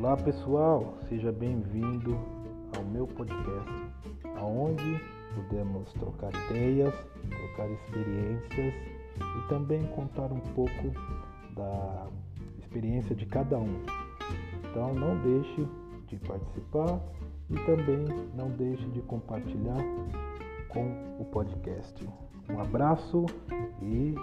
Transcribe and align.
Olá 0.00 0.16
pessoal, 0.16 0.94
seja 1.08 1.32
bem-vindo 1.32 2.16
ao 2.76 2.84
meu 2.84 3.04
podcast, 3.04 3.68
aonde 4.36 5.00
podemos 5.34 5.92
trocar 5.94 6.30
ideias, 6.46 6.94
trocar 7.28 7.68
experiências 7.68 8.74
e 9.16 9.48
também 9.48 9.84
contar 9.88 10.30
um 10.30 10.38
pouco 10.54 10.92
da 11.56 12.06
experiência 12.60 13.12
de 13.16 13.26
cada 13.26 13.58
um. 13.58 13.82
Então 14.70 14.94
não 14.94 15.18
deixe 15.20 15.66
de 16.06 16.16
participar 16.18 17.00
e 17.50 17.54
também 17.66 18.04
não 18.36 18.50
deixe 18.50 18.88
de 18.90 19.02
compartilhar 19.02 19.82
com 20.68 21.18
o 21.18 21.24
podcast. 21.24 22.08
Um 22.48 22.60
abraço 22.60 23.26
e 23.82 24.14